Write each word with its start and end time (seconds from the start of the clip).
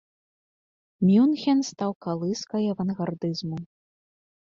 Мюнхен 1.09 1.59
стаў 1.69 1.91
калыскай 2.07 2.63
авангардызму. 2.77 3.57